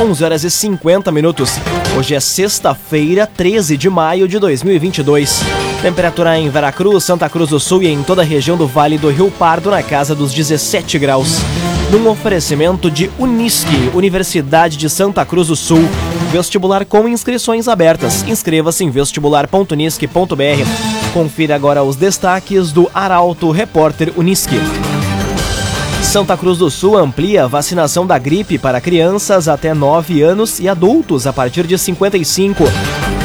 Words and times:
11 0.00 0.24
horas 0.24 0.44
e 0.44 0.50
50 0.50 1.12
minutos. 1.12 1.58
Hoje 1.94 2.14
é 2.14 2.20
sexta-feira, 2.20 3.26
13 3.26 3.76
de 3.76 3.90
maio 3.90 4.26
de 4.26 4.38
2022. 4.38 5.40
Temperatura 5.82 6.38
em 6.38 6.48
Veracruz, 6.48 7.04
Santa 7.04 7.28
Cruz 7.28 7.50
do 7.50 7.60
Sul 7.60 7.82
e 7.82 7.88
em 7.88 8.02
toda 8.02 8.22
a 8.22 8.24
região 8.24 8.56
do 8.56 8.66
Vale 8.66 8.96
do 8.96 9.10
Rio 9.10 9.30
Pardo 9.30 9.70
na 9.70 9.82
casa 9.82 10.14
dos 10.14 10.32
17 10.32 10.98
graus. 10.98 11.40
Num 11.90 12.08
oferecimento 12.08 12.90
de 12.90 13.10
Unisque, 13.18 13.90
Universidade 13.92 14.78
de 14.78 14.88
Santa 14.88 15.22
Cruz 15.26 15.48
do 15.48 15.56
Sul. 15.56 15.86
Vestibular 16.32 16.86
com 16.86 17.06
inscrições 17.06 17.68
abertas. 17.68 18.22
Inscreva-se 18.22 18.82
em 18.82 18.90
vestibular.unisque.br. 18.90 21.12
Confira 21.12 21.54
agora 21.54 21.82
os 21.82 21.96
destaques 21.96 22.72
do 22.72 22.90
Arauto 22.94 23.50
Repórter 23.50 24.14
Unisque. 24.16 24.56
Santa 26.02 26.36
Cruz 26.36 26.58
do 26.58 26.70
Sul 26.70 26.96
amplia 26.96 27.44
a 27.44 27.46
vacinação 27.46 28.06
da 28.06 28.18
gripe 28.18 28.58
para 28.58 28.80
crianças 28.80 29.46
até 29.46 29.72
9 29.72 30.22
anos 30.22 30.58
e 30.58 30.68
adultos 30.68 31.26
a 31.26 31.32
partir 31.32 31.66
de 31.66 31.78
55. 31.78 32.64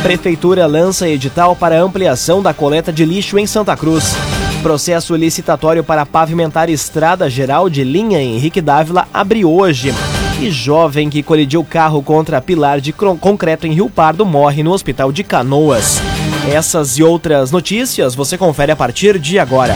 Prefeitura 0.04 0.68
lança 0.68 1.08
edital 1.08 1.56
para 1.56 1.82
ampliação 1.82 2.44
da 2.44 2.54
coleta 2.54 2.94
de 2.94 3.04
lixo 3.04 3.40
em 3.40 3.48
Santa 3.48 3.76
Cruz. 3.76 4.16
Processo 4.62 5.16
licitatório 5.16 5.84
para 5.84 6.06
pavimentar 6.06 6.70
estrada 6.70 7.28
geral 7.30 7.70
de 7.70 7.84
linha 7.84 8.22
Henrique 8.22 8.62
Dávila 8.62 9.08
abre 9.12 9.44
hoje. 9.44 9.92
E 10.40 10.52
jovem 10.52 11.10
que 11.10 11.24
colidiu 11.24 11.64
carro 11.64 12.04
contra 12.04 12.42
pilar 12.42 12.80
de 12.80 12.94
concreto 12.94 13.66
em 13.66 13.72
Rio 13.72 13.90
Pardo 13.90 14.26
morre 14.26 14.62
no 14.62 14.74
hospital 14.74 15.12
de 15.12 15.24
Canoas. 15.24 16.02
Essas 16.52 17.00
e 17.00 17.04
outras 17.04 17.50
notícias 17.50 18.14
você 18.14 18.38
confere 18.38 18.72
a 18.72 18.76
partir 18.76 19.18
de 19.18 19.40
agora. 19.40 19.76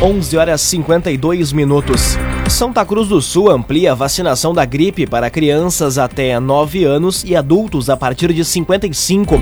11 0.00 0.36
horas 0.36 0.60
52 0.60 1.52
minutos. 1.52 2.18
Santa 2.50 2.84
Cruz 2.84 3.08
do 3.08 3.22
Sul 3.22 3.50
amplia 3.50 3.92
a 3.92 3.94
vacinação 3.94 4.52
da 4.52 4.62
gripe 4.66 5.06
para 5.06 5.30
crianças 5.30 5.96
até 5.96 6.38
9 6.38 6.84
anos 6.84 7.24
e 7.24 7.34
adultos 7.34 7.88
a 7.88 7.96
partir 7.96 8.30
de 8.34 8.44
55. 8.44 9.40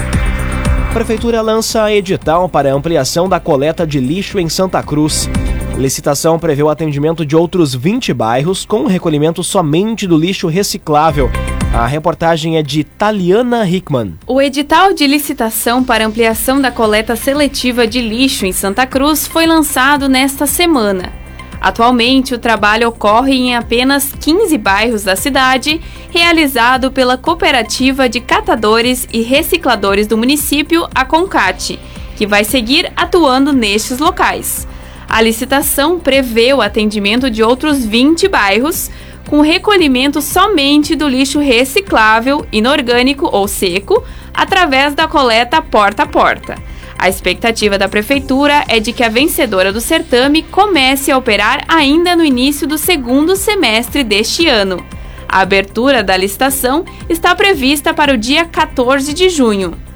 Prefeitura 0.93 1.41
lança 1.41 1.91
edital 1.91 2.47
para 2.47 2.73
ampliação 2.73 3.27
da 3.27 3.41
coleta 3.41 3.85
de 3.85 3.99
lixo 3.99 4.39
em 4.39 4.47
Santa 4.47 4.81
Cruz. 4.81 5.29
Licitação 5.77 6.39
prevê 6.39 6.63
o 6.63 6.69
atendimento 6.69 7.23
de 7.23 7.35
outros 7.35 7.75
20 7.75 8.11
bairros 8.11 8.65
com 8.65 8.87
recolhimento 8.87 9.43
somente 9.43 10.07
do 10.07 10.17
lixo 10.17 10.47
reciclável. 10.47 11.29
A 11.71 11.85
reportagem 11.85 12.57
é 12.57 12.63
de 12.63 12.83
Taliana 12.83 13.69
Hickman. 13.69 14.15
O 14.25 14.41
edital 14.41 14.91
de 14.91 15.05
licitação 15.05 15.83
para 15.83 16.07
ampliação 16.07 16.59
da 16.59 16.71
coleta 16.71 17.15
seletiva 17.15 17.85
de 17.85 18.01
lixo 18.01 18.47
em 18.47 18.51
Santa 18.51 18.87
Cruz 18.87 19.27
foi 19.27 19.45
lançado 19.45 20.09
nesta 20.09 20.47
semana. 20.47 21.13
Atualmente, 21.61 22.33
o 22.33 22.39
trabalho 22.39 22.89
ocorre 22.89 23.35
em 23.35 23.55
apenas 23.55 24.11
15 24.19 24.57
bairros 24.57 25.03
da 25.03 25.15
cidade, 25.15 25.79
realizado 26.09 26.91
pela 26.91 27.19
Cooperativa 27.19 28.09
de 28.09 28.19
Catadores 28.19 29.07
e 29.13 29.21
Recicladores 29.21 30.07
do 30.07 30.17
município, 30.17 30.87
a 30.95 31.05
Concate, 31.05 31.79
que 32.15 32.25
vai 32.25 32.43
seguir 32.43 32.91
atuando 32.95 33.53
nestes 33.53 33.99
locais. 33.99 34.67
A 35.09 35.21
licitação 35.21 35.99
prevê 35.99 36.53
o 36.53 36.61
atendimento 36.61 37.29
de 37.29 37.41
outros 37.41 37.85
20 37.85 38.27
bairros, 38.27 38.91
com 39.27 39.41
recolhimento 39.41 40.21
somente 40.21 40.95
do 40.95 41.07
lixo 41.07 41.39
reciclável, 41.39 42.45
inorgânico 42.51 43.27
ou 43.31 43.47
seco, 43.47 44.03
através 44.33 44.93
da 44.93 45.07
coleta 45.07 45.61
porta 45.61 46.03
a 46.03 46.07
porta. 46.07 46.55
A 46.97 47.07
expectativa 47.07 47.77
da 47.77 47.87
Prefeitura 47.87 48.63
é 48.67 48.79
de 48.79 48.91
que 48.91 49.03
a 49.03 49.09
vencedora 49.09 49.71
do 49.71 49.79
certame 49.79 50.41
comece 50.43 51.11
a 51.11 51.17
operar 51.17 51.63
ainda 51.67 52.15
no 52.15 52.25
início 52.25 52.67
do 52.67 52.77
segundo 52.77 53.35
semestre 53.35 54.03
deste 54.03 54.47
ano. 54.47 54.83
A 55.29 55.41
abertura 55.41 56.03
da 56.03 56.17
licitação 56.17 56.85
está 57.07 57.35
prevista 57.35 57.93
para 57.93 58.13
o 58.13 58.17
dia 58.17 58.45
14 58.45 59.13
de 59.13 59.29
junho. 59.29 59.86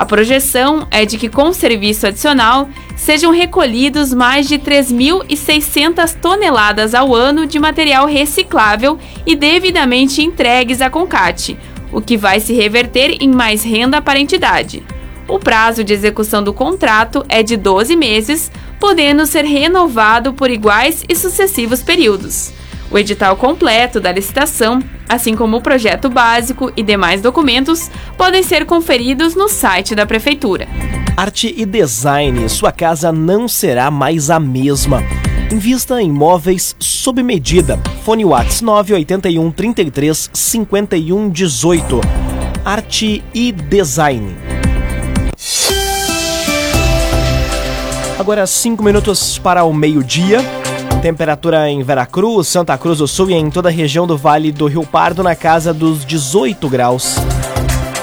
A 0.00 0.06
projeção 0.06 0.88
é 0.90 1.04
de 1.04 1.18
que, 1.18 1.28
com 1.28 1.50
o 1.50 1.52
serviço 1.52 2.06
adicional, 2.06 2.70
sejam 2.96 3.30
recolhidos 3.30 4.14
mais 4.14 4.48
de 4.48 4.58
3.600 4.58 6.14
toneladas 6.14 6.94
ao 6.94 7.14
ano 7.14 7.44
de 7.44 7.58
material 7.58 8.06
reciclável 8.06 8.98
e 9.26 9.36
devidamente 9.36 10.22
entregues 10.22 10.80
à 10.80 10.88
Concate, 10.88 11.58
o 11.92 12.00
que 12.00 12.16
vai 12.16 12.40
se 12.40 12.54
reverter 12.54 13.18
em 13.20 13.28
mais 13.28 13.62
renda 13.62 14.00
para 14.00 14.18
a 14.18 14.22
entidade. 14.22 14.82
O 15.28 15.38
prazo 15.38 15.84
de 15.84 15.92
execução 15.92 16.42
do 16.42 16.54
contrato 16.54 17.22
é 17.28 17.42
de 17.42 17.58
12 17.58 17.94
meses, 17.94 18.50
podendo 18.78 19.26
ser 19.26 19.44
renovado 19.44 20.32
por 20.32 20.50
iguais 20.50 21.04
e 21.10 21.14
sucessivos 21.14 21.82
períodos. 21.82 22.54
O 22.90 22.98
edital 22.98 23.36
completo 23.36 24.00
da 24.00 24.10
licitação, 24.10 24.82
assim 25.08 25.36
como 25.36 25.56
o 25.56 25.62
projeto 25.62 26.10
básico 26.10 26.72
e 26.76 26.82
demais 26.82 27.22
documentos, 27.22 27.88
podem 28.18 28.42
ser 28.42 28.66
conferidos 28.66 29.36
no 29.36 29.48
site 29.48 29.94
da 29.94 30.04
Prefeitura. 30.04 30.66
Arte 31.16 31.54
e 31.56 31.64
design, 31.64 32.48
sua 32.48 32.72
casa 32.72 33.12
não 33.12 33.46
será 33.46 33.90
mais 33.92 34.28
a 34.28 34.40
mesma. 34.40 35.04
Invista 35.52 36.02
em 36.02 36.10
móveis 36.10 36.74
sob 36.80 37.22
medida. 37.22 37.78
Fone 38.04 38.24
Whats 38.24 38.60
981 38.60 39.52
33 39.52 40.30
51 40.32 41.30
18. 41.30 42.00
Arte 42.64 43.22
e 43.32 43.52
design. 43.52 44.36
Agora 48.18 48.46
cinco 48.46 48.82
minutos 48.82 49.38
para 49.38 49.64
o 49.64 49.72
meio-dia. 49.72 50.59
Temperatura 51.00 51.70
em 51.70 51.82
Veracruz, 51.82 52.48
Santa 52.48 52.76
Cruz 52.76 52.98
do 52.98 53.08
Sul 53.08 53.30
e 53.30 53.34
em 53.34 53.50
toda 53.50 53.70
a 53.70 53.72
região 53.72 54.06
do 54.06 54.18
Vale 54.18 54.52
do 54.52 54.66
Rio 54.66 54.84
Pardo 54.84 55.22
na 55.22 55.34
casa 55.34 55.72
dos 55.72 56.04
18 56.04 56.68
graus. 56.68 57.16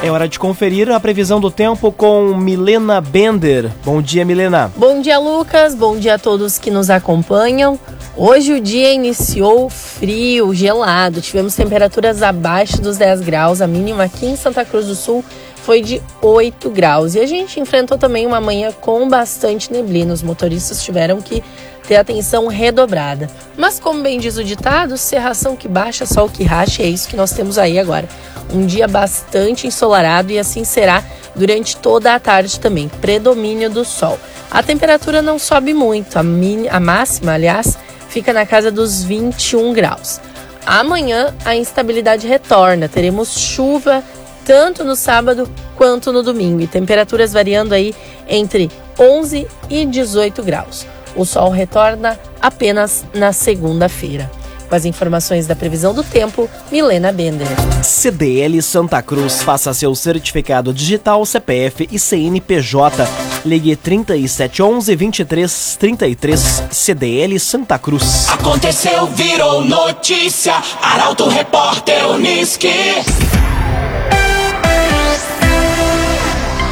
É 0.01 0.09
hora 0.09 0.27
de 0.27 0.39
conferir 0.39 0.89
a 0.89 0.99
previsão 0.99 1.39
do 1.39 1.51
tempo 1.51 1.91
com 1.91 2.35
Milena 2.35 2.99
Bender. 2.99 3.69
Bom 3.85 4.01
dia, 4.01 4.25
Milena. 4.25 4.71
Bom 4.75 4.99
dia, 4.99 5.19
Lucas. 5.19 5.75
Bom 5.75 5.97
dia 5.97 6.15
a 6.15 6.19
todos 6.19 6.57
que 6.57 6.71
nos 6.71 6.89
acompanham. 6.89 7.79
Hoje 8.15 8.53
o 8.53 8.59
dia 8.59 8.91
iniciou 8.91 9.69
frio, 9.69 10.51
gelado. 10.53 11.21
Tivemos 11.21 11.55
temperaturas 11.55 12.23
abaixo 12.23 12.81
dos 12.81 12.97
10 12.97 13.21
graus. 13.21 13.61
A 13.61 13.67
mínima 13.67 14.05
aqui 14.05 14.25
em 14.25 14.35
Santa 14.35 14.65
Cruz 14.65 14.87
do 14.87 14.95
Sul 14.95 15.23
foi 15.67 15.81
de 15.81 16.01
8 16.21 16.69
graus. 16.69 17.13
E 17.13 17.19
a 17.19 17.25
gente 17.25 17.59
enfrentou 17.59 17.97
também 17.97 18.25
uma 18.25 18.39
manhã 18.39 18.71
com 18.71 19.09
bastante 19.09 19.69
neblina. 19.69 20.13
Os 20.13 20.23
motoristas 20.23 20.81
tiveram 20.81 21.21
que 21.21 21.43
ter 21.85 21.97
atenção 21.97 22.47
redobrada. 22.47 23.29
Mas, 23.57 23.77
como 23.77 24.01
bem 24.01 24.17
diz 24.17 24.37
o 24.37 24.45
ditado, 24.45 24.97
serração 24.97 25.57
que 25.57 25.67
baixa, 25.67 26.05
sol 26.05 26.29
que 26.29 26.45
racha, 26.45 26.83
é 26.83 26.85
isso 26.85 27.09
que 27.09 27.17
nós 27.17 27.33
temos 27.33 27.57
aí 27.57 27.77
agora. 27.77 28.07
Um 28.53 28.65
dia 28.65 28.87
bastante 28.87 29.67
ensolarado 29.67 30.31
e 30.31 30.39
assim 30.39 30.63
será 30.63 31.03
durante 31.35 31.75
toda 31.75 32.15
a 32.15 32.19
tarde 32.19 32.61
também. 32.61 32.87
Predomínio 32.87 33.69
do 33.69 33.83
sol. 33.83 34.17
A 34.49 34.63
temperatura 34.63 35.21
não 35.21 35.37
sobe 35.37 35.73
muito, 35.73 36.17
a, 36.17 36.23
mini, 36.23 36.69
a 36.69 36.79
máxima, 36.79 37.33
aliás, 37.33 37.77
fica 38.07 38.31
na 38.31 38.45
casa 38.45 38.71
dos 38.71 39.03
21 39.03 39.73
graus. 39.73 40.21
Amanhã 40.65 41.33
a 41.43 41.55
instabilidade 41.57 42.25
retorna, 42.25 42.87
teremos 42.87 43.37
chuva 43.37 44.01
tanto 44.47 44.85
no 44.85 44.95
sábado 44.95 45.49
quanto 45.75 46.13
no 46.13 46.23
domingo 46.23 46.61
e 46.61 46.67
temperaturas 46.67 47.33
variando 47.33 47.73
aí 47.73 47.93
entre 48.29 48.71
11 48.97 49.45
e 49.69 49.85
18 49.85 50.41
graus. 50.41 50.87
O 51.17 51.25
sol 51.25 51.49
retorna 51.49 52.17
apenas 52.41 53.05
na 53.13 53.33
segunda-feira. 53.33 54.31
Com 54.69 54.75
as 54.75 54.85
informações 54.85 55.47
da 55.47 55.55
previsão 55.55 55.93
do 55.93 56.03
tempo, 56.03 56.49
Milena 56.71 57.11
Bender. 57.11 57.47
CDL 57.83 58.61
Santa 58.61 59.01
Cruz, 59.01 59.41
faça 59.41 59.73
seu 59.73 59.93
certificado 59.95 60.73
digital 60.73 61.25
CPF 61.25 61.87
e 61.91 61.99
CNPJ. 61.99 63.05
Ligue 63.45 63.75
3711 63.75 64.95
2333 64.95 66.63
CDL 66.69 67.39
Santa 67.39 67.79
Cruz. 67.79 68.29
Aconteceu, 68.29 69.07
virou 69.07 69.63
notícia. 69.63 70.55
Arauto 70.81 71.27
Repórter 71.27 72.09
Uniski. 72.09 72.67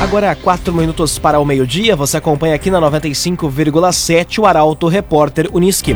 Agora, 0.01 0.36
quatro 0.36 0.74
minutos 0.74 1.18
para 1.18 1.39
o 1.39 1.45
meio-dia, 1.45 1.95
você 1.95 2.18
acompanha 2.18 2.53
aqui 2.53 2.69
na 2.69 2.80
95,7 2.81 4.39
o 4.39 4.45
Arauto 4.45 4.88
Repórter 4.88 5.50
Uniski. 5.53 5.95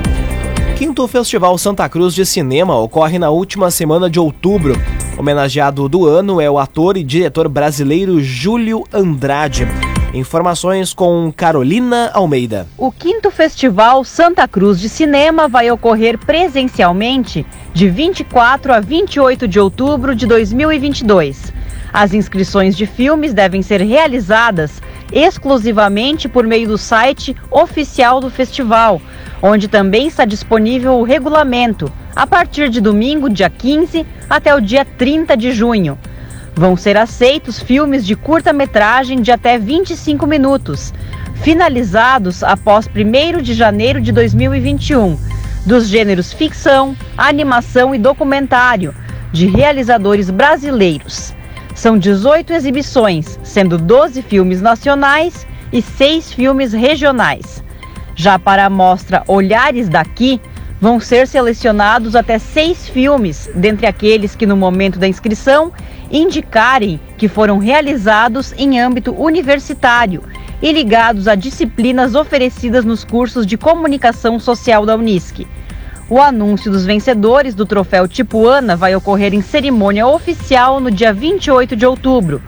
Quinto 0.78 1.06
Festival 1.08 1.58
Santa 1.58 1.88
Cruz 1.90 2.16
de 2.16 2.26
Cinema 2.26 2.78
ocorre 2.78 3.20
na 3.20 3.30
última 3.30 3.70
semana 3.70 4.10
de 4.10 4.18
outubro. 4.18 4.74
Homenageado 5.18 5.90
do 5.90 6.08
ano 6.08 6.40
é 6.40 6.50
o 6.50 6.58
ator 6.58 6.96
e 6.96 7.04
diretor 7.04 7.50
brasileiro 7.50 8.22
Júlio 8.22 8.86
Andrade. 8.92 9.68
Informações 10.14 10.94
com 10.94 11.32
Carolina 11.36 12.10
Almeida. 12.14 12.66
O 12.78 12.92
quinto 12.92 13.30
Festival 13.30 14.04
Santa 14.06 14.48
Cruz 14.48 14.80
de 14.80 14.88
Cinema 14.88 15.48
vai 15.48 15.70
ocorrer 15.70 16.18
presencialmente 16.18 17.46
de 17.74 17.90
24 17.90 18.74
a 18.74 18.80
28 18.80 19.48
de 19.48 19.60
outubro 19.60 20.16
de 20.16 20.26
2022. 20.26 21.54
As 21.92 22.14
inscrições 22.14 22.78
de 22.78 22.86
filmes 22.86 23.34
devem 23.34 23.62
ser 23.62 23.82
realizadas 23.82 24.82
exclusivamente 25.12 26.30
por 26.30 26.46
meio 26.46 26.68
do 26.68 26.78
site 26.78 27.36
oficial 27.50 28.22
do 28.22 28.30
festival, 28.30 29.02
onde 29.42 29.68
também 29.68 30.08
está 30.08 30.24
disponível 30.26 30.94
o 30.94 31.04
regulamento, 31.04 31.92
a 32.16 32.28
partir 32.28 32.70
de 32.70 32.80
domingo, 32.80 33.30
dia 33.30 33.50
15, 33.50 34.06
até 34.30 34.54
o 34.54 34.62
dia 34.62 34.86
30 34.86 35.36
de 35.36 35.52
junho. 35.52 35.98
Vão 36.56 36.76
ser 36.76 36.98
aceitos 36.98 37.60
filmes 37.60 38.06
de 38.06 38.16
curta-metragem 38.16 39.22
de 39.22 39.32
até 39.32 39.58
25 39.58 40.28
minutos, 40.28 40.94
finalizados 41.36 42.44
após 42.44 42.88
1 42.88 43.42
de 43.42 43.54
janeiro 43.54 44.02
de 44.02 44.12
2021, 44.12 45.18
dos 45.66 45.88
gêneros 45.88 46.34
ficção, 46.34 46.96
animação 47.18 47.96
e 47.96 47.98
documentário, 47.98 48.94
de 49.32 49.48
realizadores 49.48 50.30
brasileiros. 50.30 51.34
São 51.80 51.98
18 51.98 52.52
exibições, 52.52 53.40
sendo 53.42 53.78
12 53.78 54.22
filmes 54.24 54.62
nacionais 54.62 55.48
e 55.72 55.82
6 55.82 56.34
filmes 56.34 56.74
regionais. 56.74 57.64
Já 58.18 58.38
para 58.38 58.66
a 58.66 58.70
mostra 58.70 59.24
Olhares 59.26 59.88
daqui, 59.88 60.42
vão 60.82 61.00
ser 61.00 61.26
selecionados 61.26 62.18
até 62.18 62.38
seis 62.38 62.90
filmes, 62.90 63.50
dentre 63.56 63.88
aqueles 63.88 64.36
que 64.36 64.46
no 64.46 64.58
momento 64.58 65.00
da 65.00 65.08
inscrição 65.08 65.72
indicarem 66.12 67.00
que 67.18 67.30
foram 67.30 67.58
realizados 67.60 68.54
em 68.58 68.78
âmbito 68.78 69.14
universitário 69.14 70.22
e 70.62 70.74
ligados 70.74 71.30
a 71.30 71.36
disciplinas 71.36 72.14
oferecidas 72.14 72.84
nos 72.84 73.06
cursos 73.06 73.46
de 73.46 73.58
comunicação 73.58 74.38
social 74.38 74.86
da 74.86 74.98
Unisc. 74.98 75.48
O 76.10 76.20
anúncio 76.20 76.72
dos 76.72 76.88
vencedores 76.88 77.54
do 77.54 77.68
troféu 77.68 78.08
Tipuana 78.08 78.76
vai 78.76 78.96
ocorrer 78.96 79.32
em 79.32 79.44
cerimônia 79.44 80.08
oficial 80.08 80.80
no 80.80 80.90
dia 80.90 81.14
28 81.14 81.76
de 81.76 81.86
outubro. 81.86 82.42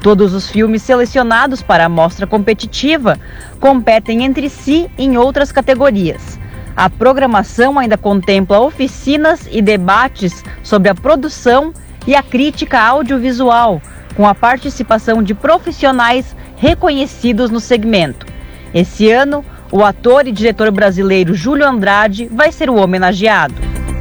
Todos 0.00 0.32
os 0.32 0.48
filmes 0.48 0.80
selecionados 0.80 1.60
para 1.60 1.86
a 1.86 1.88
mostra 1.88 2.24
competitiva 2.24 3.18
competem 3.58 4.22
entre 4.22 4.48
si 4.48 4.88
em 4.96 5.16
outras 5.16 5.50
categorias. 5.50 6.38
A 6.76 6.88
programação 6.88 7.80
ainda 7.80 7.98
contempla 7.98 8.60
oficinas 8.60 9.48
e 9.50 9.60
debates 9.60 10.44
sobre 10.62 10.88
a 10.88 10.94
produção 10.94 11.74
e 12.06 12.14
a 12.14 12.22
crítica 12.22 12.80
audiovisual, 12.80 13.82
com 14.14 14.24
a 14.24 14.36
participação 14.36 15.20
de 15.20 15.34
profissionais 15.34 16.36
reconhecidos 16.56 17.50
no 17.50 17.58
segmento. 17.58 18.24
Esse 18.72 19.10
ano, 19.10 19.44
o 19.70 19.84
ator 19.84 20.26
e 20.26 20.32
diretor 20.32 20.70
brasileiro 20.70 21.34
Júlio 21.34 21.66
Andrade 21.66 22.26
vai 22.32 22.50
ser 22.50 22.68
o 22.68 22.76
homenageado. 22.76 23.54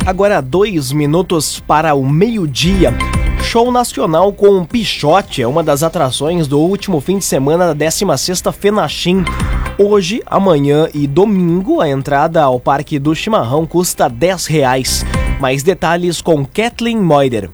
Agora, 0.06 0.42
dois 0.42 0.92
minutos 0.92 1.60
para 1.60 1.94
o 1.94 2.08
meio-dia. 2.08 2.94
Show 3.44 3.72
nacional 3.72 4.32
com 4.34 4.64
Pichote 4.66 5.42
é 5.42 5.48
uma 5.48 5.64
das 5.64 5.84
atrações 5.84 6.48
do 6.48 6.60
último 6.60 7.00
fim 7.00 7.18
de 7.18 7.26
semana 7.26 7.74
da 7.74 7.86
16ª 7.86 8.52
Fenachim. 8.52 9.24
Hoje, 9.78 10.22
amanhã 10.26 10.88
e 10.94 11.08
domingo, 11.08 11.80
a 11.80 11.90
entrada 11.90 12.44
ao 12.44 12.60
Parque 12.60 13.00
do 13.00 13.16
Chimarrão 13.16 13.66
custa 13.66 14.10
10 14.10 14.46
reais. 14.48 15.06
Mais 15.40 15.64
detalhes 15.64 16.22
com 16.22 16.46
Kathleen 16.46 16.98
Moider. 16.98 17.50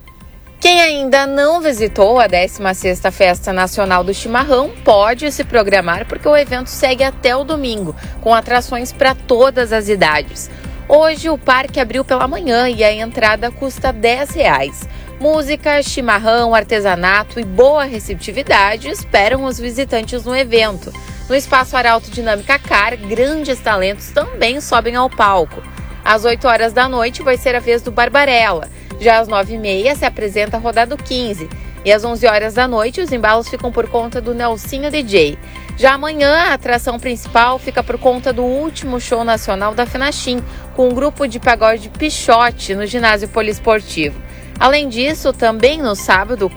Quem 0.60 0.82
ainda 0.82 1.28
não 1.28 1.62
visitou 1.62 2.20
a 2.20 2.28
16ª 2.28 3.12
Festa 3.12 3.54
Nacional 3.54 4.04
do 4.04 4.14
Chimarrão 4.14 4.72
pode 4.84 5.32
se 5.32 5.44
programar 5.44 6.06
porque 6.06 6.28
o 6.28 6.36
evento 6.36 6.70
segue 6.70 7.04
até 7.04 7.36
o 7.36 7.44
domingo, 7.44 7.96
com 8.22 8.34
atrações 8.34 8.92
para 8.92 9.14
todas 9.14 9.72
as 9.72 9.90
idades. 9.90 10.50
Hoje 10.88 11.30
o 11.30 11.38
parque 11.38 11.80
abriu 11.80 12.04
pela 12.04 12.28
manhã 12.28 12.70
e 12.70 12.84
a 12.84 12.92
entrada 12.92 13.52
custa 13.52 13.92
10 13.92 14.32
reais. 14.32 14.88
Música, 15.20 15.82
chimarrão, 15.84 16.54
artesanato 16.54 17.40
e 17.40 17.44
boa 17.44 17.84
receptividade 17.84 18.90
esperam 18.90 19.46
os 19.46 19.60
visitantes 19.60 20.26
no 20.26 20.36
evento. 20.36 20.92
No 21.30 21.36
espaço 21.36 21.76
Arauto 21.76 22.12
Dinâmica 22.12 22.60
Car, 22.60 22.96
grandes 22.98 23.60
talentos 23.60 24.10
também 24.10 24.60
sobem 24.62 24.96
ao 24.96 25.10
palco. 25.10 25.62
Às 26.04 26.24
8 26.24 26.48
horas 26.48 26.74
da 26.74 26.88
noite 26.88 27.24
vai 27.24 27.36
ser 27.36 27.56
a 27.56 27.60
vez 27.60 27.82
do 27.82 27.92
Barbarella. 27.92 28.70
Já 29.00 29.20
às 29.20 29.28
9h30 29.28 29.96
se 29.96 30.06
apresenta 30.06 30.58
a 30.58 30.60
rodada 30.60 30.96
15 30.96 31.50
e 31.84 31.92
às 31.92 32.04
11 32.04 32.26
horas 32.26 32.54
da 32.56 32.68
noite 32.68 33.00
os 33.00 33.12
embalos 33.12 33.48
ficam 33.48 33.72
por 33.72 33.88
conta 33.88 34.20
do 34.20 34.34
Nelsinho 34.34 34.90
DJ. 34.90 35.38
Já 35.78 35.94
amanhã 35.94 36.32
a 36.32 36.54
atração 36.54 37.00
principal 37.00 37.60
fica 37.60 37.84
por 37.84 37.98
conta 38.00 38.34
do 38.34 38.44
último 38.44 39.00
show 39.00 39.24
nacional 39.24 39.76
da 39.76 39.86
Fenachim, 39.86 40.42
com 40.76 40.90
um 40.90 40.94
grupo 40.94 41.28
de 41.28 41.40
pagode 41.40 41.90
Pichote 41.90 42.74
no 42.74 42.86
ginásio 42.86 43.28
poliesportivo. 43.28 44.20
Além 44.58 44.88
disso, 44.88 45.34
também 45.34 45.82
no 45.82 45.96
sábado, 45.96 46.50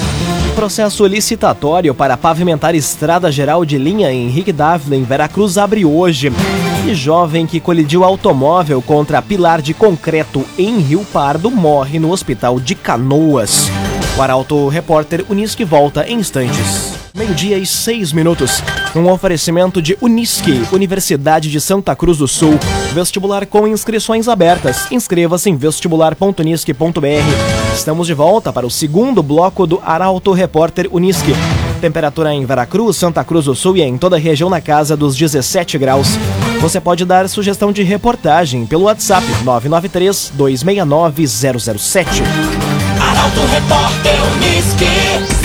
Processo 0.55 1.07
licitatório 1.07 1.95
para 1.95 2.17
pavimentar 2.17 2.75
estrada 2.75 3.31
geral 3.31 3.67
de 3.67 3.77
linha 3.77 4.11
Henrique 4.11 4.51
Dávila 4.51 4.97
em 4.97 5.03
Veracruz 5.03 5.59
abre 5.59 5.85
hoje. 5.85 6.33
E 6.87 6.95
jovem 6.95 7.49
que 7.49 7.59
colidiu 7.59 8.05
automóvel 8.05 8.81
contra 8.81 9.21
pilar 9.21 9.61
de 9.61 9.75
concreto 9.75 10.47
em 10.57 10.79
Rio 10.79 11.05
Pardo 11.13 11.51
morre 11.51 11.99
no 11.99 12.13
hospital 12.13 12.61
de 12.61 12.77
Canoas. 12.77 13.69
O 14.17 14.23
Arauto 14.23 14.69
Repórter 14.69 15.25
Unisque 15.29 15.65
volta 15.65 16.09
em 16.09 16.21
instantes. 16.21 16.95
Meio-dia 17.13 17.59
e 17.59 17.67
seis 17.67 18.13
minutos. 18.13 18.63
Um 18.95 19.11
oferecimento 19.11 19.83
de 19.83 19.99
Unisque, 20.01 20.63
Universidade 20.71 21.51
de 21.51 21.61
Santa 21.61 21.97
Cruz 21.97 22.19
do 22.19 22.29
Sul. 22.29 22.57
Vestibular 22.95 23.47
com 23.47 23.67
inscrições 23.67 24.29
abertas. 24.29 24.87
Inscreva-se 24.93 25.51
em 25.51 25.57
vestibular.unisque.br. 25.57 27.75
Estamos 27.75 28.07
de 28.07 28.15
volta 28.15 28.53
para 28.53 28.67
o 28.67 28.71
segundo 28.71 29.25
bloco 29.25 29.67
do 29.67 29.83
Arauto 29.85 30.33
Repórter 30.33 30.89
Unisque. 30.93 31.33
Temperatura 31.81 32.33
em 32.33 32.45
Veracruz, 32.45 32.97
Santa 32.97 33.23
Cruz 33.23 33.45
do 33.45 33.55
Sul 33.55 33.77
e 33.77 33.83
em 33.83 33.97
toda 33.99 34.17
a 34.17 34.19
região 34.19 34.49
na 34.49 34.61
casa 34.61 34.97
dos 34.97 35.17
17 35.17 35.79
graus. 35.79 36.19
Você 36.61 36.81
pode 36.81 37.05
dar 37.05 37.29
sugestão 37.29 37.71
de 37.71 37.83
reportagem 37.83 38.67
pelo 38.67 38.85
WhatsApp 38.85 39.27
993 39.45 40.33
269 40.35 41.27
007. 41.27 42.23
Arauto 43.01 43.41
Repórter 43.53 44.15
Uniski. 44.37 45.37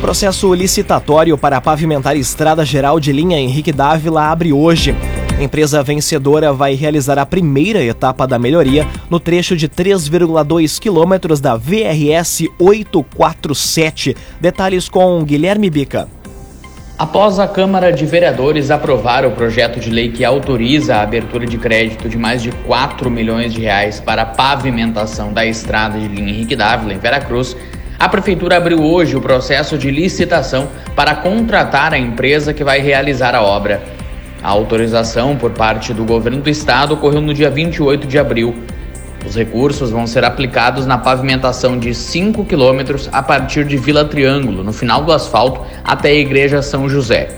Processo 0.00 0.54
licitatório 0.54 1.36
para 1.36 1.60
pavimentar 1.60 2.16
estrada 2.16 2.64
geral 2.64 3.00
de 3.00 3.12
linha 3.12 3.38
Henrique 3.38 3.72
Dávila 3.72 4.30
abre 4.30 4.52
hoje. 4.52 4.96
A 5.38 5.42
empresa 5.44 5.80
vencedora 5.84 6.52
vai 6.52 6.74
realizar 6.74 7.16
a 7.16 7.24
primeira 7.24 7.80
etapa 7.80 8.26
da 8.26 8.40
melhoria 8.40 8.84
no 9.08 9.20
trecho 9.20 9.56
de 9.56 9.68
3,2 9.68 10.80
quilômetros 10.80 11.40
da 11.40 11.54
VRS 11.54 12.48
847. 12.58 14.16
Detalhes 14.40 14.88
com 14.88 15.22
Guilherme 15.22 15.70
Bica. 15.70 16.08
Após 16.98 17.38
a 17.38 17.46
Câmara 17.46 17.92
de 17.92 18.04
Vereadores 18.04 18.68
aprovar 18.68 19.24
o 19.24 19.30
projeto 19.30 19.78
de 19.78 19.90
lei 19.90 20.10
que 20.10 20.24
autoriza 20.24 20.96
a 20.96 21.02
abertura 21.02 21.46
de 21.46 21.56
crédito 21.56 22.08
de 22.08 22.18
mais 22.18 22.42
de 22.42 22.50
4 22.50 23.08
milhões 23.08 23.54
de 23.54 23.60
reais 23.60 24.00
para 24.00 24.22
a 24.22 24.26
pavimentação 24.26 25.32
da 25.32 25.46
estrada 25.46 26.00
de 26.00 26.08
linha 26.08 26.32
Henrique 26.32 26.56
Dávila, 26.56 26.92
em 26.92 26.98
Veracruz, 26.98 27.56
a 27.96 28.08
Prefeitura 28.08 28.56
abriu 28.56 28.82
hoje 28.82 29.14
o 29.14 29.20
processo 29.20 29.78
de 29.78 29.88
licitação 29.88 30.68
para 30.96 31.14
contratar 31.14 31.92
a 31.92 31.98
empresa 31.98 32.52
que 32.52 32.64
vai 32.64 32.80
realizar 32.80 33.36
a 33.36 33.42
obra. 33.42 33.97
A 34.42 34.48
autorização 34.48 35.36
por 35.36 35.50
parte 35.50 35.92
do 35.92 36.04
governo 36.04 36.40
do 36.40 36.48
estado 36.50 36.94
ocorreu 36.94 37.20
no 37.20 37.34
dia 37.34 37.50
28 37.50 38.06
de 38.06 38.18
abril 38.18 38.54
os 39.26 39.34
recursos 39.34 39.90
vão 39.90 40.06
ser 40.06 40.24
aplicados 40.24 40.86
na 40.86 40.96
pavimentação 40.96 41.78
de 41.78 41.94
5 41.94 42.44
quilômetros 42.44 43.08
a 43.12 43.22
partir 43.22 43.64
de 43.64 43.76
Vila 43.76 44.04
Triângulo, 44.04 44.62
no 44.62 44.72
final 44.72 45.04
do 45.04 45.12
asfalto, 45.12 45.66
até 45.84 46.08
a 46.08 46.14
Igreja 46.14 46.62
São 46.62 46.88
José. 46.88 47.28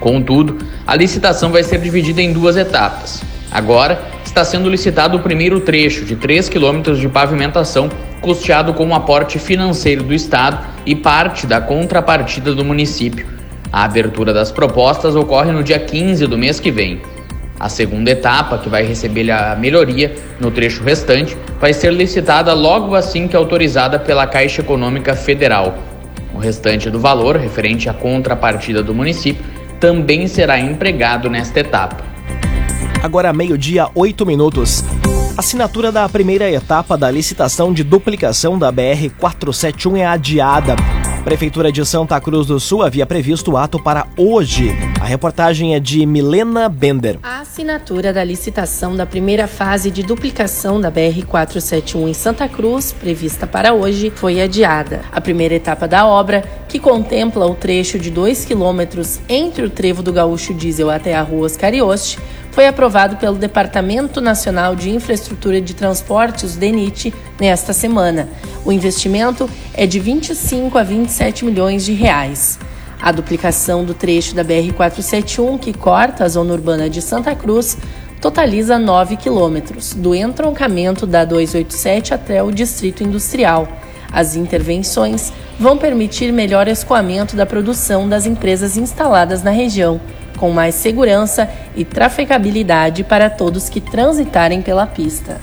Contudo, 0.00 0.58
a 0.86 0.94
licitação 0.94 1.50
vai 1.50 1.62
ser 1.62 1.80
dividida 1.80 2.22
em 2.22 2.32
duas 2.32 2.56
etapas. 2.56 3.22
Agora, 3.50 4.00
está 4.24 4.44
sendo 4.44 4.70
licitado 4.70 5.16
o 5.16 5.20
primeiro 5.20 5.60
trecho 5.60 6.04
de 6.04 6.14
3 6.14 6.48
quilômetros 6.48 6.98
de 6.98 7.08
pavimentação, 7.08 7.90
custeado 8.20 8.72
com 8.72 8.86
um 8.86 8.94
aporte 8.94 9.38
financeiro 9.38 10.02
do 10.02 10.14
Estado 10.14 10.64
e 10.86 10.94
parte 10.94 11.46
da 11.46 11.60
contrapartida 11.60 12.54
do 12.54 12.64
município. 12.64 13.37
A 13.72 13.84
abertura 13.84 14.32
das 14.32 14.50
propostas 14.50 15.14
ocorre 15.14 15.52
no 15.52 15.62
dia 15.62 15.78
15 15.78 16.26
do 16.26 16.38
mês 16.38 16.58
que 16.58 16.70
vem. 16.70 17.00
A 17.60 17.68
segunda 17.68 18.10
etapa, 18.10 18.58
que 18.58 18.68
vai 18.68 18.84
receber 18.84 19.30
a 19.30 19.56
melhoria 19.56 20.14
no 20.40 20.50
trecho 20.50 20.82
restante, 20.82 21.36
vai 21.60 21.72
ser 21.72 21.92
licitada 21.92 22.54
logo 22.54 22.94
assim 22.94 23.26
que 23.26 23.36
autorizada 23.36 23.98
pela 23.98 24.26
Caixa 24.26 24.62
Econômica 24.62 25.14
Federal. 25.16 25.76
O 26.32 26.38
restante 26.38 26.88
do 26.88 27.00
valor, 27.00 27.36
referente 27.36 27.88
à 27.88 27.94
contrapartida 27.94 28.82
do 28.82 28.94
município, 28.94 29.44
também 29.80 30.28
será 30.28 30.58
empregado 30.58 31.28
nesta 31.28 31.60
etapa. 31.60 32.04
Agora, 33.02 33.32
meio-dia, 33.32 33.88
oito 33.94 34.24
minutos. 34.24 34.84
Assinatura 35.36 35.92
da 35.92 36.08
primeira 36.08 36.50
etapa 36.50 36.96
da 36.96 37.10
licitação 37.10 37.72
de 37.72 37.84
duplicação 37.84 38.58
da 38.58 38.72
BR 38.72 39.10
471 39.18 39.96
é 39.96 40.06
adiada. 40.06 40.76
Prefeitura 41.24 41.70
de 41.70 41.84
Santa 41.84 42.18
Cruz 42.20 42.46
do 42.46 42.58
Sul 42.58 42.82
havia 42.82 43.04
previsto 43.04 43.52
o 43.52 43.56
ato 43.56 43.82
para 43.82 44.06
hoje. 44.16 44.70
A 45.00 45.04
reportagem 45.04 45.74
é 45.74 45.80
de 45.80 46.06
Milena 46.06 46.68
Bender. 46.68 47.18
A 47.22 47.40
assinatura 47.40 48.12
da 48.12 48.24
licitação 48.24 48.96
da 48.96 49.04
primeira 49.04 49.46
fase 49.46 49.90
de 49.90 50.02
duplicação 50.02 50.80
da 50.80 50.90
BR-471 50.90 52.08
em 52.08 52.14
Santa 52.14 52.48
Cruz, 52.48 52.92
prevista 52.92 53.46
para 53.46 53.74
hoje, 53.74 54.10
foi 54.14 54.40
adiada. 54.40 55.02
A 55.12 55.20
primeira 55.20 55.54
etapa 55.54 55.86
da 55.86 56.06
obra, 56.06 56.42
que 56.68 56.78
contempla 56.78 57.46
o 57.46 57.54
trecho 57.54 57.98
de 57.98 58.10
2 58.10 58.44
quilômetros 58.44 59.20
entre 59.28 59.64
o 59.64 59.70
trevo 59.70 60.02
do 60.02 60.12
Gaúcho 60.12 60.54
Diesel 60.54 60.90
até 60.90 61.14
a 61.14 61.22
rua 61.22 61.46
Oscarioste, 61.46 62.18
foi 62.58 62.66
aprovado 62.66 63.18
pelo 63.18 63.36
Departamento 63.36 64.20
Nacional 64.20 64.74
de 64.74 64.90
Infraestrutura 64.90 65.60
de 65.60 65.74
Transportes, 65.74 66.56
DENIT, 66.56 67.14
nesta 67.38 67.72
semana. 67.72 68.28
O 68.64 68.72
investimento 68.72 69.48
é 69.72 69.86
de 69.86 70.00
25 70.00 70.76
a 70.76 70.82
27 70.82 71.44
milhões 71.44 71.84
de 71.84 71.92
reais. 71.92 72.58
A 73.00 73.12
duplicação 73.12 73.84
do 73.84 73.94
trecho 73.94 74.34
da 74.34 74.44
BR-471, 74.44 75.56
que 75.60 75.72
corta 75.72 76.24
a 76.24 76.28
zona 76.28 76.52
urbana 76.52 76.90
de 76.90 77.00
Santa 77.00 77.32
Cruz, 77.32 77.78
totaliza 78.20 78.76
9 78.76 79.16
quilômetros, 79.18 79.94
do 79.94 80.12
entroncamento 80.12 81.06
da 81.06 81.24
287 81.24 82.12
até 82.12 82.42
o 82.42 82.50
Distrito 82.50 83.04
Industrial. 83.04 83.68
As 84.10 84.34
intervenções 84.34 85.32
vão 85.60 85.78
permitir 85.78 86.32
melhor 86.32 86.66
escoamento 86.66 87.36
da 87.36 87.46
produção 87.46 88.08
das 88.08 88.26
empresas 88.26 88.76
instaladas 88.76 89.44
na 89.44 89.52
região 89.52 90.00
com 90.38 90.50
mais 90.50 90.74
segurança 90.74 91.50
e 91.76 91.84
trafegabilidade 91.84 93.04
para 93.04 93.28
todos 93.28 93.68
que 93.68 93.80
transitarem 93.80 94.62
pela 94.62 94.86
pista. 94.86 95.40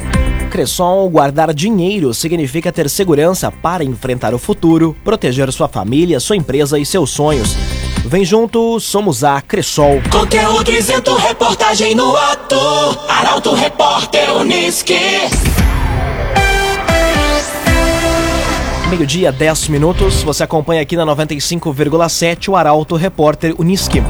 Cressol, 0.49 1.09
guardar 1.09 1.53
dinheiro 1.53 2.13
significa 2.13 2.71
ter 2.71 2.89
segurança 2.89 3.51
para 3.51 3.83
enfrentar 3.83 4.33
o 4.33 4.39
futuro, 4.39 4.95
proteger 5.03 5.51
sua 5.51 5.67
família, 5.67 6.19
sua 6.19 6.37
empresa 6.37 6.79
e 6.79 6.85
seus 6.85 7.09
sonhos. 7.09 7.55
Vem 8.05 8.23
junto, 8.23 8.79
somos 8.79 9.23
a 9.23 9.41
Cressol. 9.41 10.01
Conteúdo 10.11 10.71
isento, 10.71 11.13
reportagem 11.15 11.95
no 11.95 12.15
ato. 12.15 12.55
Arauto 13.09 13.53
Repórter 13.53 14.31
Uniski. 14.37 14.99
Meio-dia, 18.89 19.31
10 19.31 19.67
minutos. 19.69 20.21
Você 20.23 20.43
acompanha 20.43 20.81
aqui 20.81 20.95
na 20.95 21.05
95,7 21.05 22.49
o 22.49 22.55
Arauto 22.55 22.95
Repórter 22.95 23.55
Uniski. 23.59 24.01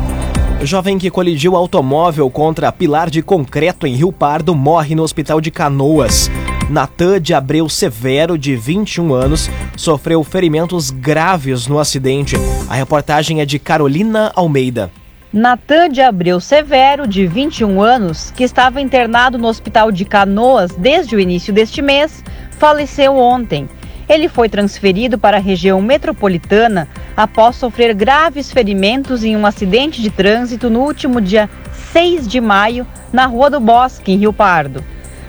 Jovem 0.66 0.98
que 0.98 1.12
colidiu 1.12 1.56
automóvel 1.56 2.30
contra 2.30 2.72
pilar 2.72 3.10
de 3.10 3.22
concreto 3.22 3.86
em 3.86 3.94
Rio 3.94 4.12
Pardo 4.12 4.56
morre 4.56 4.96
no 4.96 5.04
hospital 5.04 5.40
de 5.40 5.52
Canoas. 5.52 6.32
Natan 6.70 7.22
de 7.22 7.36
Abreu 7.36 7.70
Severo, 7.70 8.36
de 8.36 8.56
21 8.56 9.14
anos, 9.14 9.50
sofreu 9.78 10.24
ferimentos 10.24 10.90
graves 10.90 11.68
no 11.68 11.78
acidente. 11.78 12.36
A 12.68 12.74
reportagem 12.74 13.42
é 13.42 13.46
de 13.46 13.60
Carolina 13.60 14.32
Almeida. 14.36 14.90
Natan 15.32 15.90
de 15.90 16.02
Abreu 16.02 16.40
Severo, 16.40 17.06
de 17.06 17.28
21 17.28 17.82
anos, 17.82 18.32
que 18.32 18.44
estava 18.44 18.82
internado 18.82 19.38
no 19.38 19.48
hospital 19.48 19.92
de 19.92 20.04
Canoas 20.04 20.72
desde 20.72 21.16
o 21.16 21.20
início 21.20 21.54
deste 21.54 21.82
mês, 21.82 22.24
faleceu 22.58 23.16
ontem. 23.18 23.70
Ele 24.08 24.30
foi 24.30 24.48
transferido 24.48 25.18
para 25.18 25.38
a 25.38 25.42
região 25.42 25.82
metropolitana 25.82 26.88
após 27.18 27.56
sofrer 27.56 27.94
graves 27.96 28.52
ferimentos 28.52 29.24
em 29.24 29.36
um 29.36 29.46
acidente 29.46 30.02
de 30.02 30.12
trânsito 30.12 30.70
no 30.70 30.82
último 30.82 31.20
dia 31.20 31.50
6 31.92 32.28
de 32.28 32.40
maio, 32.40 32.86
na 33.12 33.26
Rua 33.26 33.50
do 33.50 33.60
Bosque, 33.60 34.12
em 34.12 34.18
Rio 34.18 34.32
Pardo. 34.32 34.84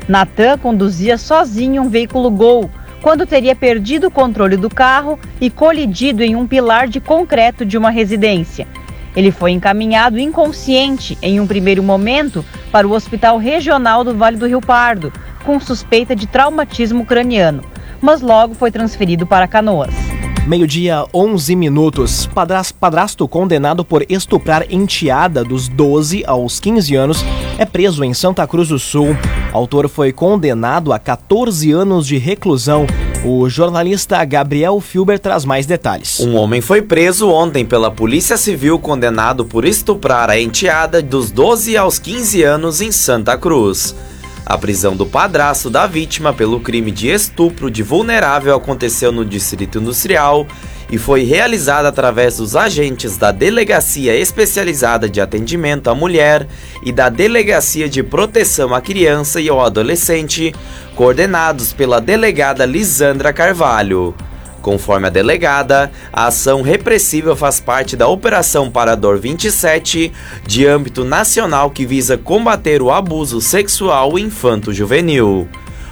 Natan 0.06 0.58
conduzia 0.58 1.16
sozinho 1.16 1.82
um 1.82 1.88
veículo 1.88 2.30
Gol 2.30 2.70
quando 3.00 3.26
teria 3.26 3.54
perdido 3.54 4.08
o 4.08 4.10
controle 4.10 4.56
do 4.56 4.68
carro 4.68 5.18
e 5.40 5.48
colidido 5.48 6.22
em 6.22 6.36
um 6.36 6.46
pilar 6.46 6.86
de 6.86 7.00
concreto 7.00 7.64
de 7.64 7.78
uma 7.78 7.90
residência. 7.90 8.66
Ele 9.14 9.30
foi 9.30 9.52
encaminhado 9.52 10.18
inconsciente 10.18 11.16
em 11.22 11.40
um 11.40 11.46
primeiro 11.46 11.82
momento 11.82 12.44
para 12.70 12.86
o 12.86 12.92
Hospital 12.92 13.38
Regional 13.38 14.04
do 14.04 14.14
Vale 14.14 14.36
do 14.36 14.46
Rio 14.46 14.60
Pardo, 14.60 15.10
com 15.44 15.58
suspeita 15.58 16.14
de 16.14 16.26
traumatismo 16.26 17.06
craniano 17.06 17.62
mas 18.06 18.20
logo 18.20 18.54
foi 18.54 18.70
transferido 18.70 19.26
para 19.26 19.48
Canoas. 19.48 19.92
Meio-dia, 20.46 21.04
11 21.12 21.56
minutos. 21.56 22.30
Padrasto 22.78 23.26
condenado 23.26 23.84
por 23.84 24.06
estuprar 24.08 24.64
enteada 24.70 25.42
dos 25.42 25.66
12 25.66 26.22
aos 26.24 26.60
15 26.60 26.94
anos 26.94 27.24
é 27.58 27.64
preso 27.64 28.04
em 28.04 28.14
Santa 28.14 28.46
Cruz 28.46 28.68
do 28.68 28.78
Sul. 28.78 29.08
O 29.52 29.56
autor 29.56 29.88
foi 29.88 30.12
condenado 30.12 30.92
a 30.92 31.00
14 31.00 31.72
anos 31.72 32.06
de 32.06 32.16
reclusão. 32.16 32.86
O 33.24 33.48
jornalista 33.48 34.24
Gabriel 34.24 34.80
Filber 34.80 35.18
traz 35.18 35.44
mais 35.44 35.66
detalhes. 35.66 36.20
Um 36.20 36.36
homem 36.36 36.60
foi 36.60 36.82
preso 36.82 37.28
ontem 37.28 37.64
pela 37.64 37.90
Polícia 37.90 38.36
Civil 38.36 38.78
condenado 38.78 39.44
por 39.44 39.64
estuprar 39.64 40.30
a 40.30 40.38
enteada 40.38 41.02
dos 41.02 41.32
12 41.32 41.76
aos 41.76 41.98
15 41.98 42.44
anos 42.44 42.80
em 42.80 42.92
Santa 42.92 43.36
Cruz. 43.36 43.96
A 44.48 44.56
prisão 44.56 44.94
do 44.94 45.04
padrasto 45.04 45.68
da 45.68 45.88
vítima 45.88 46.32
pelo 46.32 46.60
crime 46.60 46.92
de 46.92 47.08
estupro 47.08 47.68
de 47.68 47.82
vulnerável 47.82 48.54
aconteceu 48.54 49.10
no 49.10 49.24
Distrito 49.24 49.80
Industrial 49.80 50.46
e 50.88 50.96
foi 50.96 51.24
realizada 51.24 51.88
através 51.88 52.36
dos 52.36 52.54
agentes 52.54 53.16
da 53.16 53.32
Delegacia 53.32 54.14
Especializada 54.14 55.08
de 55.08 55.20
Atendimento 55.20 55.90
à 55.90 55.96
Mulher 55.96 56.46
e 56.84 56.92
da 56.92 57.08
Delegacia 57.08 57.88
de 57.88 58.04
Proteção 58.04 58.72
à 58.72 58.80
Criança 58.80 59.40
e 59.40 59.48
ao 59.48 59.60
Adolescente, 59.60 60.54
coordenados 60.94 61.72
pela 61.72 62.00
delegada 62.00 62.64
Lisandra 62.64 63.32
Carvalho. 63.32 64.14
Conforme 64.66 65.06
a 65.06 65.10
delegada, 65.10 65.92
a 66.12 66.26
ação 66.26 66.60
repressiva 66.60 67.36
faz 67.36 67.60
parte 67.60 67.96
da 67.96 68.08
Operação 68.08 68.68
Parador 68.68 69.16
27, 69.16 70.12
de 70.44 70.66
âmbito 70.66 71.04
nacional 71.04 71.70
que 71.70 71.86
visa 71.86 72.18
combater 72.18 72.82
o 72.82 72.90
abuso 72.90 73.40
sexual 73.40 74.18
infanto-juvenil. 74.18 75.48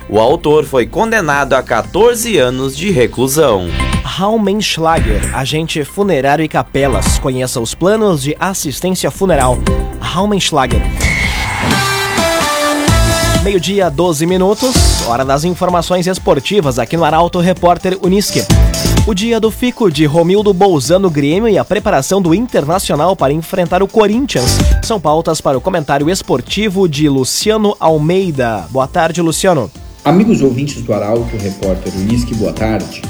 O 0.09 0.19
autor 0.19 0.65
foi 0.65 0.89
condenado 0.89 1.53
a 1.53 1.63
14 1.63 2.37
anos 2.37 2.77
de 2.77 2.91
reclusão. 2.91 3.69
Raumenschlager, 4.03 5.33
agente 5.33 5.85
funerário 5.85 6.45
e 6.45 6.49
capelas. 6.49 7.21
Conheça 7.21 7.61
os 7.61 7.77
planos 7.77 8.25
de 8.25 8.37
assistência 8.41 9.09
funeral. 9.09 9.57
Raumenschlager. 10.01 10.83
Meio-dia, 13.45 13.91
12 13.91 14.25
minutos. 14.25 14.75
Hora 15.07 15.23
das 15.23 15.45
informações 15.45 16.07
esportivas 16.07 16.79
aqui 16.79 16.97
no 16.97 17.05
Arauto 17.05 17.41
Repórter 17.41 17.99
Unisque. 18.01 18.43
O 19.07 19.13
dia 19.13 19.39
do 19.39 19.51
fico 19.51 19.91
de 19.91 20.07
Romildo 20.07 20.55
Bolzano 20.55 21.11
Grêmio 21.11 21.47
e 21.47 21.59
a 21.59 21.65
preparação 21.65 22.23
do 22.23 22.35
Internacional 22.35 23.15
para 23.15 23.35
enfrentar 23.35 23.83
o 23.83 23.87
Corinthians 23.87 24.57
são 24.83 24.99
pautas 24.99 25.43
para 25.43 25.59
o 25.59 25.61
comentário 25.61 26.09
esportivo 26.09 26.89
de 26.89 27.07
Luciano 27.07 27.77
Almeida. 27.79 28.67
Boa 28.71 28.89
tarde, 28.89 29.21
Luciano. 29.21 29.71
Amigos 30.03 30.41
ouvintes 30.41 30.81
do 30.81 30.95
Arauto 30.95 31.37
Repórter 31.37 31.93
Unisque, 31.97 32.35
boa 32.37 32.55
tarde. 32.55 33.03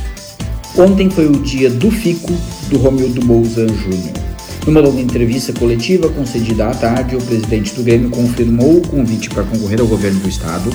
Ontem 0.77 1.09
foi 1.09 1.29
o 1.29 1.39
dia 1.43 1.71
do 1.71 1.93
fico 1.93 2.33
do 2.71 2.79
Romildo 2.79 3.25
Bolzan 3.25 3.69
Júnior. 3.69 4.34
Numa 4.67 4.81
longa 4.81 5.01
entrevista 5.01 5.53
coletiva 5.53 6.09
concedida 6.09 6.69
à 6.69 6.75
tarde, 6.75 7.17
o 7.17 7.21
presidente 7.21 7.75
do 7.75 7.83
Grêmio 7.83 8.09
confirmou 8.09 8.79
o 8.79 8.89
convite 8.89 9.29
para 9.29 9.43
concorrer 9.43 9.79
ao 9.79 9.87
governo 9.87 10.21
do 10.21 10.29
estado, 10.29 10.71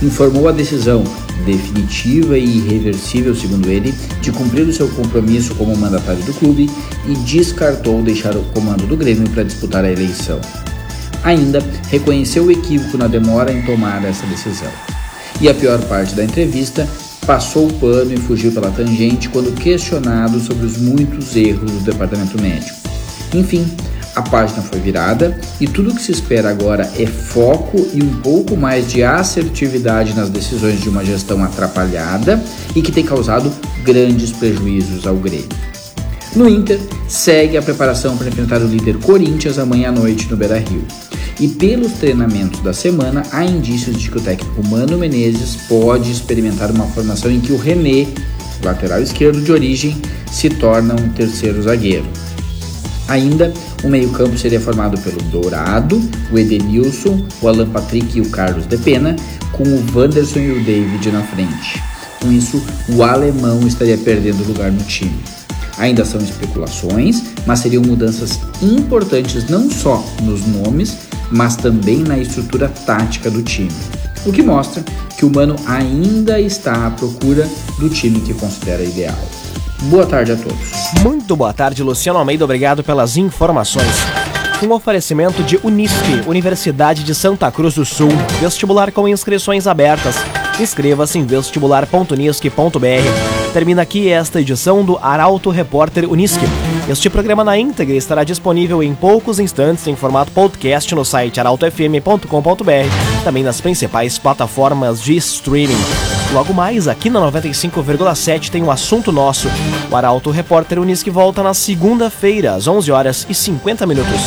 informou 0.00 0.48
a 0.48 0.52
decisão 0.52 1.02
definitiva 1.44 2.38
e 2.38 2.58
irreversível, 2.58 3.34
segundo 3.34 3.68
ele, 3.68 3.92
de 4.20 4.30
cumprir 4.30 4.62
o 4.68 4.72
seu 4.72 4.88
compromisso 4.88 5.52
como 5.56 5.76
mandatário 5.76 6.22
do 6.22 6.32
clube 6.34 6.70
e 7.08 7.14
descartou 7.26 8.02
deixar 8.02 8.36
o 8.36 8.42
comando 8.54 8.86
do 8.86 8.96
Grêmio 8.96 9.28
para 9.30 9.42
disputar 9.42 9.84
a 9.84 9.90
eleição. 9.90 10.40
Ainda 11.24 11.60
reconheceu 11.90 12.44
o 12.44 12.52
equívoco 12.52 12.96
na 12.96 13.08
demora 13.08 13.52
em 13.52 13.62
tomar 13.62 14.04
essa 14.04 14.24
decisão. 14.26 14.70
E 15.40 15.48
a 15.48 15.54
pior 15.54 15.80
parte 15.86 16.14
da 16.14 16.22
entrevista 16.22 16.88
passou 17.26 17.66
o 17.66 17.72
pano 17.74 18.12
e 18.12 18.16
fugiu 18.16 18.52
pela 18.52 18.70
tangente 18.70 19.28
quando 19.28 19.52
questionado 19.54 20.38
sobre 20.38 20.66
os 20.66 20.76
muitos 20.76 21.34
erros 21.34 21.72
do 21.72 21.80
departamento 21.80 22.40
médico. 22.40 22.83
Enfim, 23.34 23.66
a 24.14 24.22
página 24.22 24.62
foi 24.62 24.78
virada 24.78 25.38
e 25.60 25.66
tudo 25.66 25.90
o 25.90 25.94
que 25.94 26.02
se 26.02 26.12
espera 26.12 26.48
agora 26.48 26.88
é 26.96 27.04
foco 27.04 27.84
e 27.92 28.02
um 28.02 28.20
pouco 28.20 28.56
mais 28.56 28.88
de 28.88 29.02
assertividade 29.02 30.14
nas 30.14 30.30
decisões 30.30 30.80
de 30.80 30.88
uma 30.88 31.04
gestão 31.04 31.42
atrapalhada 31.42 32.42
e 32.76 32.80
que 32.80 32.92
tem 32.92 33.04
causado 33.04 33.52
grandes 33.82 34.30
prejuízos 34.30 35.04
ao 35.06 35.16
Grêmio. 35.16 35.48
No 36.36 36.48
Inter, 36.48 36.80
segue 37.08 37.56
a 37.56 37.62
preparação 37.62 38.16
para 38.16 38.28
enfrentar 38.28 38.60
o 38.60 38.66
líder 38.66 38.98
Corinthians 38.98 39.58
amanhã 39.58 39.88
à 39.88 39.92
noite 39.92 40.28
no 40.30 40.36
Beira-Rio. 40.36 40.84
E 41.40 41.48
pelos 41.48 41.92
treinamentos 41.92 42.60
da 42.60 42.72
semana, 42.72 43.24
há 43.32 43.44
indícios 43.44 44.00
de 44.00 44.08
que 44.08 44.18
o 44.18 44.20
técnico 44.20 44.64
Mano 44.68 44.96
Menezes 44.96 45.56
pode 45.68 46.10
experimentar 46.10 46.70
uma 46.70 46.86
formação 46.86 47.30
em 47.30 47.40
que 47.40 47.52
o 47.52 47.56
René, 47.56 48.06
lateral 48.62 49.00
esquerdo 49.00 49.40
de 49.42 49.50
origem, 49.50 49.96
se 50.30 50.48
torna 50.48 50.94
um 50.94 51.08
terceiro 51.10 51.62
zagueiro. 51.62 52.06
Ainda, 53.08 53.52
o 53.82 53.88
meio-campo 53.88 54.36
seria 54.38 54.60
formado 54.60 54.98
pelo 54.98 55.20
Dourado, 55.24 56.00
o 56.32 56.38
Edenilson, 56.38 57.26
o 57.42 57.48
Alan 57.48 57.68
Patrick 57.68 58.18
e 58.18 58.20
o 58.20 58.30
Carlos 58.30 58.66
de 58.66 58.78
Pena, 58.78 59.14
com 59.52 59.64
o 59.64 59.84
Wanderson 59.94 60.38
e 60.38 60.50
o 60.52 60.64
David 60.64 61.10
na 61.10 61.22
frente. 61.22 61.82
Com 62.20 62.32
isso, 62.32 62.62
o 62.88 63.02
alemão 63.02 63.66
estaria 63.66 63.98
perdendo 63.98 64.46
lugar 64.46 64.72
no 64.72 64.82
time. 64.84 65.22
Ainda 65.76 66.04
são 66.04 66.20
especulações, 66.20 67.22
mas 67.46 67.58
seriam 67.58 67.82
mudanças 67.82 68.40
importantes 68.62 69.48
não 69.48 69.70
só 69.70 70.02
nos 70.22 70.46
nomes, 70.46 70.96
mas 71.30 71.56
também 71.56 71.98
na 71.98 72.16
estrutura 72.16 72.68
tática 72.68 73.30
do 73.30 73.42
time. 73.42 73.72
O 74.24 74.32
que 74.32 74.42
mostra 74.42 74.82
que 75.18 75.26
o 75.26 75.30
Mano 75.30 75.56
ainda 75.66 76.40
está 76.40 76.86
à 76.86 76.90
procura 76.90 77.48
do 77.78 77.90
time 77.90 78.20
que 78.20 78.32
considera 78.32 78.82
ideal. 78.82 79.18
Boa 79.82 80.06
tarde 80.06 80.32
a 80.32 80.36
todos. 80.36 81.02
Muito 81.02 81.36
boa 81.36 81.52
tarde, 81.52 81.82
Luciano 81.82 82.18
Almeida. 82.18 82.44
Obrigado 82.44 82.82
pelas 82.82 83.16
informações. 83.16 83.94
Um 84.62 84.72
oferecimento 84.72 85.42
de 85.42 85.58
Unisque, 85.62 86.22
Universidade 86.26 87.04
de 87.04 87.14
Santa 87.14 87.50
Cruz 87.50 87.74
do 87.74 87.84
Sul. 87.84 88.08
Vestibular 88.40 88.90
com 88.92 89.06
inscrições 89.06 89.66
abertas. 89.66 90.16
Inscreva-se 90.58 91.18
em 91.18 91.26
vestibular.unisque.br. 91.26 93.52
Termina 93.52 93.82
aqui 93.82 94.08
esta 94.08 94.40
edição 94.40 94.84
do 94.84 94.98
Arauto 95.02 95.50
Repórter 95.50 96.10
Unisque. 96.10 96.46
Este 96.88 97.10
programa 97.10 97.44
na 97.44 97.58
íntegra 97.58 97.96
estará 97.96 98.24
disponível 98.24 98.82
em 98.82 98.94
poucos 98.94 99.38
instantes 99.38 99.86
em 99.86 99.96
formato 99.96 100.30
podcast 100.32 100.94
no 100.94 101.04
site 101.04 101.40
arautofm.com.br, 101.40 103.24
também 103.24 103.42
nas 103.42 103.60
principais 103.60 104.18
plataformas 104.18 105.02
de 105.02 105.16
streaming. 105.16 106.13
Logo 106.32 106.52
mais, 106.52 106.88
aqui 106.88 107.08
na 107.08 107.20
95,7 107.20 108.50
tem 108.50 108.62
um 108.62 108.70
assunto 108.70 109.12
nosso. 109.12 109.48
O 109.90 109.96
Arauto 109.96 110.30
Repórter 110.30 110.78
Unisque 110.78 111.10
volta 111.10 111.42
na 111.42 111.54
segunda-feira, 111.54 112.54
às 112.54 112.66
11 112.66 112.90
horas 112.90 113.26
e 113.28 113.34
50 113.34 113.86
minutos. 113.86 114.20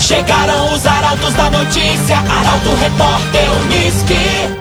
Chegaram 0.00 0.74
os 0.74 0.86
arautos 0.86 1.32
da 1.34 1.50
notícia, 1.50 2.16
Arauto 2.18 2.74
Repórter 2.80 3.50
Unisque. 3.64 4.44